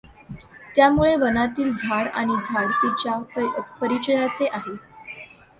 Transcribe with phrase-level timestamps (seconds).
[0.75, 3.19] त्यामुळे वनातील झाड आणि झाड तिच्या
[3.81, 4.75] परिचयाचे आहे.